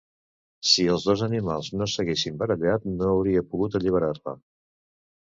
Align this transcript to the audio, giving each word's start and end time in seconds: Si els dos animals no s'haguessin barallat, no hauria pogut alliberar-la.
Si 0.69 0.85
els 0.93 1.03
dos 1.09 1.21
animals 1.27 1.69
no 1.81 1.87
s'haguessin 1.95 2.39
barallat, 2.45 2.87
no 2.95 3.11
hauria 3.11 3.45
pogut 3.53 3.79
alliberar-la. 3.81 4.35